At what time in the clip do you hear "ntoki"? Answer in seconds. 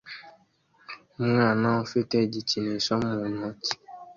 3.31-3.73